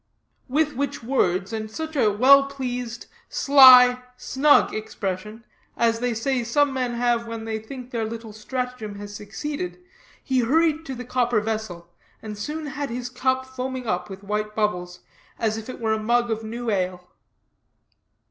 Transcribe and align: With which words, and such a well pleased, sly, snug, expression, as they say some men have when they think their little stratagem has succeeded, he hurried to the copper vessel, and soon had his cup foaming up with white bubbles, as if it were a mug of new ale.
With 0.47 0.73
which 0.75 1.03
words, 1.03 1.53
and 1.53 1.69
such 1.69 1.95
a 1.95 2.09
well 2.09 2.45
pleased, 2.47 3.05
sly, 3.29 4.01
snug, 4.17 4.73
expression, 4.73 5.43
as 5.77 5.99
they 5.99 6.15
say 6.15 6.43
some 6.43 6.73
men 6.73 6.95
have 6.95 7.27
when 7.27 7.45
they 7.45 7.59
think 7.59 7.91
their 7.91 8.05
little 8.05 8.33
stratagem 8.33 8.95
has 8.95 9.15
succeeded, 9.15 9.77
he 10.23 10.39
hurried 10.39 10.87
to 10.87 10.95
the 10.95 11.05
copper 11.05 11.39
vessel, 11.39 11.87
and 12.19 12.35
soon 12.35 12.65
had 12.65 12.89
his 12.89 13.09
cup 13.11 13.45
foaming 13.45 13.85
up 13.85 14.09
with 14.09 14.23
white 14.23 14.55
bubbles, 14.55 15.01
as 15.37 15.55
if 15.55 15.69
it 15.69 15.79
were 15.79 15.93
a 15.93 16.01
mug 16.01 16.31
of 16.31 16.43
new 16.43 16.71
ale. 16.71 17.07